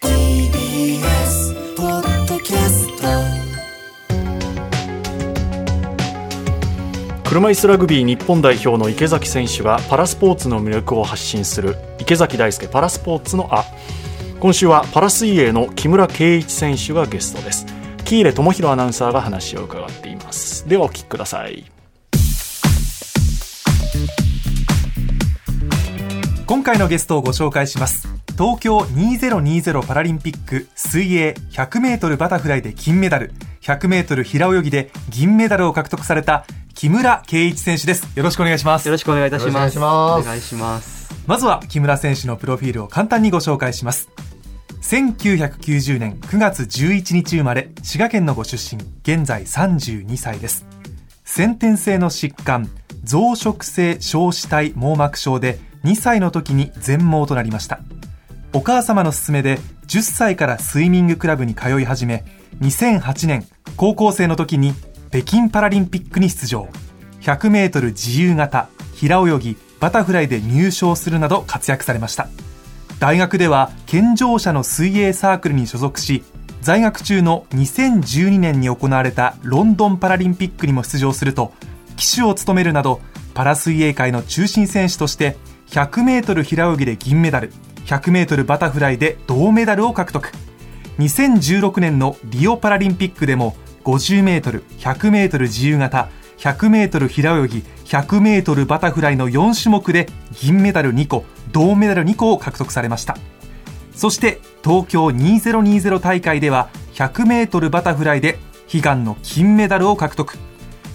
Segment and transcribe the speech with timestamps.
[0.00, 3.06] TBS ポッドキャスト
[7.28, 13.64] 車椅子ラグビー日本代表の池崎選手がパラスポーツの魅力を発信する池崎大輔パラスポーツのあ
[14.40, 17.66] 今週はパラ水泳の木村敬一選手がゲストです。
[18.04, 20.66] 喜入智弘アナウンサーが話を伺っています。
[20.66, 21.70] ではお聞きください。
[26.50, 28.08] 今回のゲストをご紹介します
[28.40, 38.16] 東京2020パラリンピック水泳 100m バタフライで金メダル 100m 平泳ぎで銀メダルを獲得された木村敬一選手です。
[38.16, 38.86] よろしくお願いします。
[38.86, 39.52] よろしくお願いいたします。
[39.52, 40.26] お願いします。
[40.54, 41.14] ます。
[41.26, 44.08] まずは木村選手のプロフィールを簡単にご紹介します。
[44.80, 50.64] 1990年9月11日生まれ滋賀県のご出身現在32歳です。
[51.26, 52.70] 先天性の疾患
[53.04, 57.80] 増殖性小子体網膜症で2歳の時に全盲となりました
[58.52, 62.24] お母様の勧めで10歳からスイミングクラブに通い始め
[62.60, 64.74] 2008年高校生の時に
[65.10, 66.68] 北京パラリンピックに出場。
[67.20, 72.28] 100m 自由形平泳ぎバタフライで入賞するなど活躍されました。
[72.98, 76.24] 大学では健常者の水泳サークルに所属し
[76.60, 81.52] 在学中の2012年に行われたロンドンパラリンピックにも出場すると
[81.96, 83.00] 旗手を務めるなど
[83.32, 85.36] パラ水泳界の中心選手として
[85.68, 87.52] 100m 平泳ぎで銀メダル。
[87.90, 90.30] 100m バタフライで銅メダルを獲得
[91.00, 100.06] 2016年のリオパラリンピックでも 50m、100m 自由形、100m 平泳ぎ、100m バタフライの4種目で
[100.40, 103.16] 銀メダル2個、銅メダル2個を獲得されました。
[103.92, 108.38] そして東京2020大会では 100m バタフライで
[108.72, 110.38] 悲願の金メダルを獲得。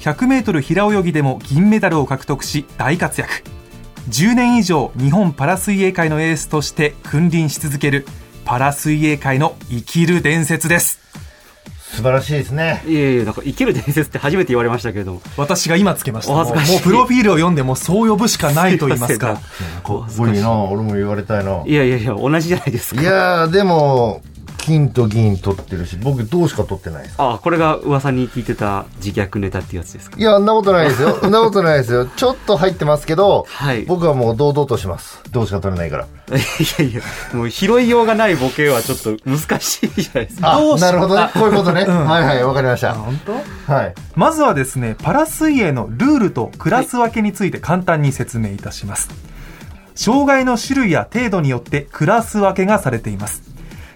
[0.00, 3.61] 100m 平泳ぎでも銀メダルを獲得し大活躍。
[4.08, 8.06] 10年以上日本パラ水泳界のエースとして君臨し続ける
[8.44, 11.00] パラ水泳界の生きる伝説です。
[11.92, 12.82] 素晴らしいですね。
[12.86, 15.22] いえいえ、なんか生きる伝説って初めて言われましたけれども。
[15.36, 16.32] 私が今つけました。
[16.32, 19.34] もうお恥ずかしいもうプロフィールを読んでもそう呼ぶしかないと言いますか。
[19.34, 19.42] かっ
[19.82, 20.50] こいいな。
[20.52, 21.62] 俺も言われたいな。
[21.66, 23.02] いやいやいや、同じじゃないですか。
[23.02, 24.22] いやー、でも、
[24.62, 27.16] 金と銀取ってるし、僕銅しか取ってないです。
[27.18, 30.16] あ、これが噂に聞いてた自虐ネタっていうやつですか？
[30.18, 31.18] いや、そんなことないですよ。
[31.20, 32.06] そんなことないですよ。
[32.06, 35.20] ちょっと入ってますけど、はい僕はもう堂々とします。
[35.32, 36.04] 銅しか取れないから。
[36.36, 36.38] い
[36.78, 37.00] やいや、
[37.34, 40.52] もう拾いようがないボケはちょっと難しいじゃないですか。
[40.54, 41.28] あどう、しなるほどね。
[41.34, 41.84] こういうことね。
[41.84, 42.94] んはいはい、わかりました。
[42.94, 43.20] 本
[43.66, 43.72] 当？
[43.72, 43.94] はい。
[44.14, 49.08] まずはですね、パラ水泳のルールとクラス分けについて簡単に説明いたします。
[49.94, 53.42] 障害の種類や程度によってクラス分けがされています。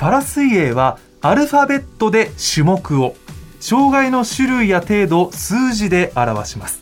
[0.00, 3.16] パラ水泳はアルファベットで種目を、
[3.60, 6.80] 障害の種類や程度を数字で表します。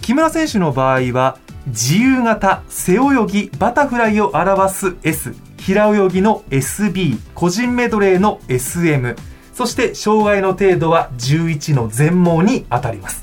[0.00, 9.16] 木村選手の場合は、自由形、背泳ぎ、バタフライを表す S、平泳ぎの SB、個人メドレーの SM、
[9.52, 13.22] そして障害の程度は11の全盲に当たります。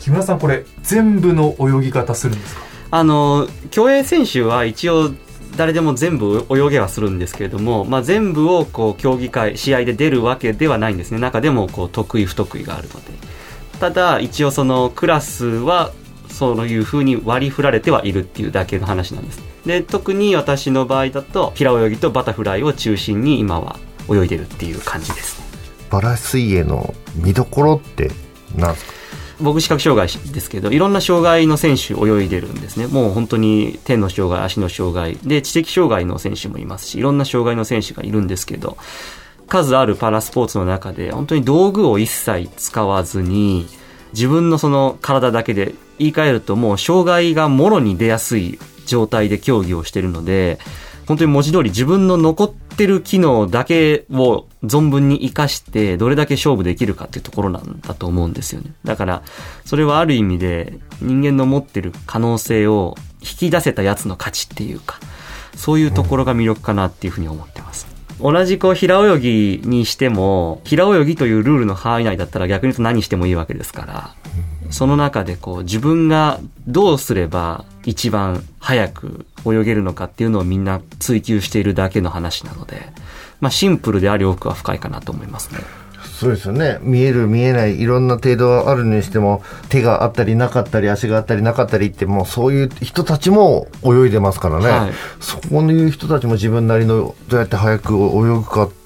[0.00, 2.62] 木村さん、これ全部の泳ぎ方するんですか？
[2.90, 5.12] あの、競泳選手は一応、
[5.56, 11.18] 誰でも全部泳げはするんですけれども、まあ、全部をこう競技会、試合で出るわけではないんですね。
[11.18, 13.00] 中でもこう得意不得意があるので。
[13.80, 15.92] ただ、一応そのクラスは、
[16.28, 19.40] そういう風に割り振られてはいるっていうだけの話なんです。
[19.64, 23.78] で、特に私の場合だと、平泳ぎとバタフライを中心に今は
[24.10, 25.46] 泳いでるっていう感じですね。
[25.88, 28.10] パラ水泳の見どころって
[28.56, 28.92] 何ですか？
[29.40, 32.86] 僕視覚障害ですけどいろんな障害の選手泳いでるんですね。
[32.86, 35.16] もう本当に手の障害足の障害。
[35.22, 38.76] で知的障害の選手もいますしいろんな障害の選手がいるんですけど
[39.46, 43.66] 数あるパラスポーツの中で本当に道具を一切使わずに
[44.12, 50.58] 自分のその体だけで言い換えるともう障害がもろに出やすい状態で競技をしてるので
[51.06, 58.72] 本当に文字通り自分の残ってる機能だけを存分に活かしてどれだけ勝負できるかっていうところなんだと思うんですよね。
[58.84, 59.22] だから
[59.64, 64.98] それはある意味で人間の持ってる可能性を引き出せたやつの価値っていうか
[65.54, 67.86] そういうところが魅力かなっていうふうに思ってます。
[68.20, 74.14] 同じこう平泳ぎにしても平泳ぎというルールの範囲内だったら逆に言うと何してもいいわけですから
[74.70, 82.88] その中でこう自分がどうすれば一番早く泳げるのかっていうのをみんな追求しているだけの話なので、
[83.40, 85.60] まあシンプルであり奥は深いかなと思いますね。
[86.18, 86.78] そうですよね。
[86.80, 94.66] 見える見えない、いろんな程度はあるにしても、手があったりなかったり、足があったりなかったりって、もうそういう人たちも泳いでますからね。
[94.66, 98.85] はいそこいう人たちも自分なりのどうやって早く泳ぐかって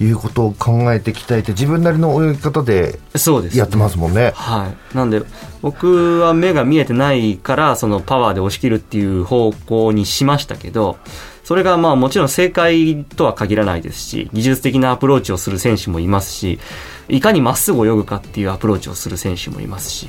[0.00, 4.32] いうことを考えて鍛えて、自分なりの泳ぎ方でそうです、やってますもんね。
[4.34, 4.96] はい。
[4.96, 5.22] なんで、
[5.62, 10.96] 僕は目が見えてないから、そのパワーで押し切るっていう方向にしましたけど、
[11.44, 16.58] それがまあもちろん正解とは限らないですし、技術的なアプローチをする選手もいますし、
[17.08, 20.08] いかにまっすぐ泳ぐかっていうアプローチをする選手もいますし、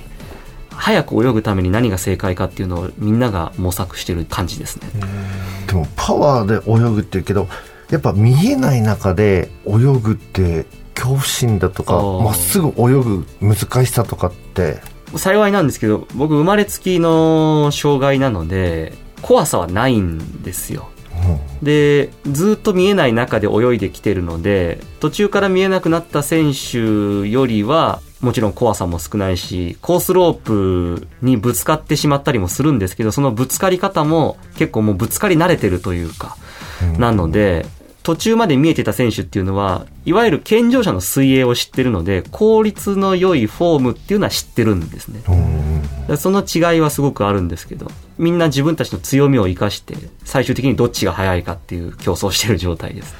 [0.71, 4.89] 早く泳ぐために何が正解かっていうのをみんなが模索してる感じですね。
[5.67, 7.47] でもパワーで泳ぐって言うけど、
[7.89, 14.79] やっぱ見えない中で泳ぐって恐怖心だとか、まっすぐ泳ぐ難しさとかって、
[15.15, 20.89] 幸いなんですけど、僕生まれつきの障害なので、怖さはないんですよ。
[21.61, 36.35] で、ずっと見えない中で泳いできてるので、途中から見えなくなった選手よりは、もちろん怖さも少ないし、コースロープにぶつかってしまったりもするんですけど、そのぶつかり方も結構もうぶつかり慣れてるというか、
[36.97, 37.65] なので、
[38.07, 45.19] 途中まで見えてた選手っていうのは、いわゆる健常者の水泳を知ってるので、効率の良いフォームっていうのは知ってるんですね。
[46.15, 49.93] その違いはすごくあるんですけど、みんな自分たちの強みを生かして、
[50.23, 53.13] 最終的にどっちが速いかっていう競争してる状態です。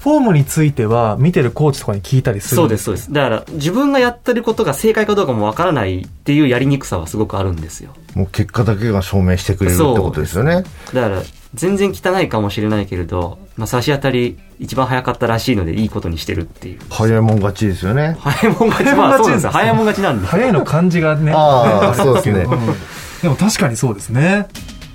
[0.00, 3.12] フォームについては見てるコーチとかに聞いたりするそうです、そうです。
[3.12, 7.94] だから、自分がやってることが正解かどうかもわからないっていうやりにくさはすごくあるんですよ。
[8.16, 10.64] もう結果だけが証明してくれるってことですよね。
[10.92, 11.22] だから、
[11.54, 16.78] 全然汚いかもしれないけれど、まあ、差し当たり一番早かったらしいのでいいことにしてるっていう。
[16.88, 18.16] 早いもん勝ちですよね。
[18.20, 19.50] 早いもん勝ち、まあですよ。
[19.50, 20.26] 早いもん勝ちなんで。
[20.26, 22.48] 早いの漢字がねあーそうですねん
[23.22, 24.46] でも確かにそうですね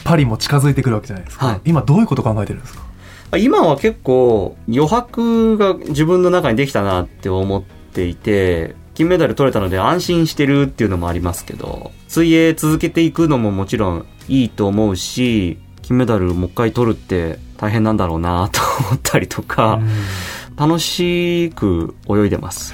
[0.04, 2.74] パリも近づいてくるわけじゃないですか、はい今どういうこと考えてるんです
[3.32, 3.38] か？
[3.38, 19.80] 今は結構余白が自分の中にできたなって思っていて、金メダル取れたので安心してるっていうのもありますけど、水泳続けていくのももちろんいいと思うし、金メダルもう一回取るって大変なんだろうなと思ったりとか、
[20.58, 22.74] 楽しく泳いでます。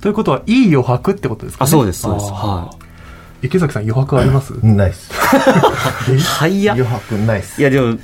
[0.00, 2.30] ということはいい余白ってことですか、ね、あ、そうです、そうです。
[2.30, 2.74] は
[3.42, 5.10] 池崎さん余白あります、ナイス。
[6.12, 6.18] い。
[6.18, 6.72] はいや。
[6.72, 7.60] 余白ナイス。
[7.60, 7.98] いやでも、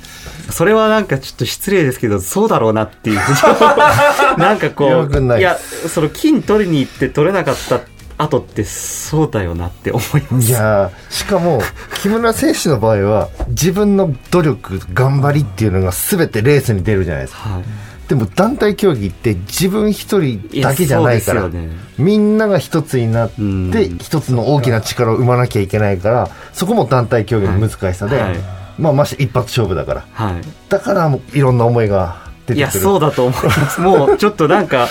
[0.51, 3.17] それはなんかちょっと失礼ですけど、そうだろうなっていう。
[4.37, 7.79] なんかこう、いいや、その金取りに行って取れなかった
[8.21, 10.49] 後ってそうだよなって思います。
[10.49, 11.61] いやーしかも、
[12.01, 17.49] 木村選手の場合は、自分の努力、頑張りっていうのが全てレースに出るじゃないですか。
[17.49, 17.63] はい。
[18.07, 28.39] でも団体競技って自分一人だけじゃないから、ねみんなが一つになってうん一つの大きな力を生まなきゃいけないからそこも団体競技の難しさで、はいはい
[28.79, 30.41] まあまして一発勝負だからはい。
[30.67, 33.79] だからいろんな思いが出いや、てくるそうだと思います。
[33.81, 34.87] もうちょっとなんか、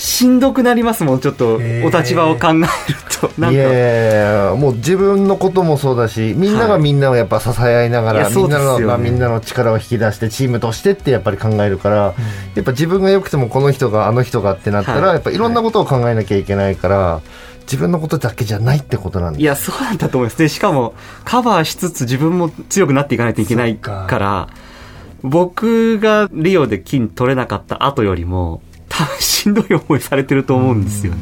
[0.00, 2.64] しんどくなりますもん、ちょっとお立場を考える
[3.20, 3.30] と。
[3.38, 12.14] なんか、いやもう自分のこともそうだしみんながみんなをやっぱ支え合いながら、いやみんなの、ねまあ、みんなの力を引き出してチームとしてってやっぱり考えるから、や
[12.60, 15.14] っぱ自分が良くてもこの人があの人がってなったら、はい。
[15.16, 17.20] やっぱいろんなことを考えなきゃいけないから、
[17.64, 20.38] 自分のことだけじゃないってことなんでいや、そうなんだと思います。
[20.38, 20.94] で、しかも、
[21.26, 24.48] カバーしつつ自分も強くなっていかないといけないから、
[25.22, 31.18] 僕がリオで金取れなかった後よりも、多分しんどい思いされてると思うんですよね。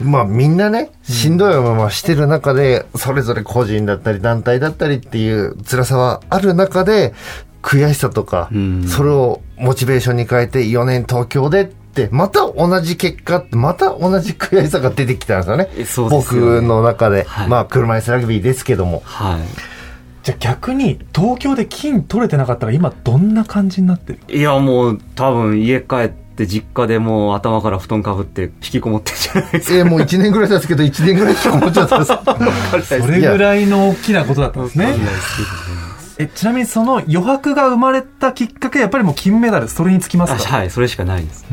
[0.00, 7.12] まあみんなね、しんどい思いもしてる中で、それぞれ個人だったり団体だったりっていう辛さはある中で、
[7.62, 15.68] 悔しさとかうん、それをモチベーションに変えて4年東京でって、また同じ結果って、また同じ悔しさが出てきたんですよね。
[16.08, 17.24] よね僕の中で。
[17.24, 19.02] はいまあ車椅子ラグビーですけども。
[19.04, 19.38] は
[20.22, 24.20] じゃあ逆に東京で金取れてなかったら今どんな感じになってる？
[24.28, 24.38] い。
[24.38, 26.10] いや、もう多分家帰っ
[26.40, 29.76] て実家でもう頭から布団かぶって引きこもってんじゃないですか。
[29.76, 32.12] えーもう1年ぐらいですけど、1年ぐらいしか思っちゃったんです。
[33.00, 34.94] それぐらいの大きなことだったんですね
[36.18, 41.46] えちなみにその余白が生まれたきっかけやっぱりもう金メダルそれにつきますあかはい、それしかないです。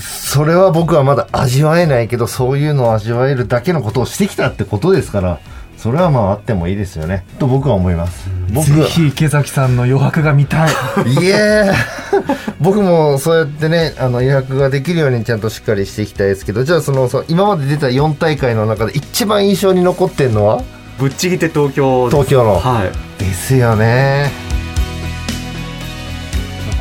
[0.00, 5.40] それは僕はまだ味わえないけど、そういうのを味わえるだけのことをしてきたってことですから、
[5.80, 7.24] それはまああってもいいですよね。
[7.38, 8.28] と僕は思います。
[8.52, 8.76] 僕は。
[8.76, 11.72] ぜひ池崎さんの余白が見たいいえ
[12.60, 20.62] 僕もそうやってね、あの予約ができるようにちゃんとしっかりしていきたいですけど、じゃあその、そう今まで出た4大会の中で一番印象に残ってんのは？
[20.98, 23.22] ぶっちぎって東京東京のはい。
[23.22, 24.30] ですよね。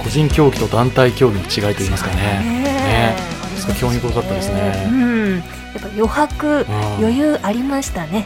[0.04, 2.16] 個人競技と団体競技の違いといいますかね。
[2.18, 3.16] ね。
[3.58, 4.90] すごい興味深かったですね。
[4.92, 5.44] うん、やっ
[5.82, 6.66] ぱ余白
[6.98, 8.26] 余裕ありましたね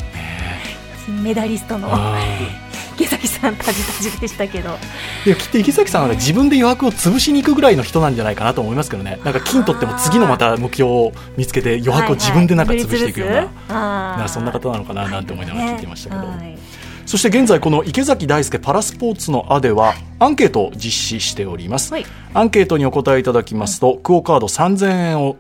[1.06, 2.18] 金メダリストのあ
[2.96, 4.70] 池崎さんタジタジでしたけど。
[4.70, 9.20] ーいやきっと池崎さんは、ね、自分で余白を潰しに行くぐらいの人なんじゃないかなと思いますけどね。
[9.24, 16.58] なんか金取っても次のまた目標を見つけて余白を自分でなんか潰していくような,、はいはいなそんな方なのかななんて思いながら聞いてましたけど、はい。
[17.06, 22.06] そして現在この池崎大輔パラスポーツの「あ」ではアンケートを実施しております、はい。
[22.34, 25.36] アンケートにお答えいただきますと、クオカード3000円を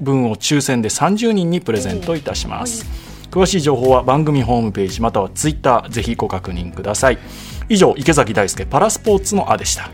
[0.00, 2.84] 分を抽選で30人にプレゼントいたします、
[3.34, 7.18] 詳しい情報は番組ホームページまたはツイッターぜひご確認ください。
[7.68, 9.90] 以上池崎大輔パラスポーツの「あ」でした。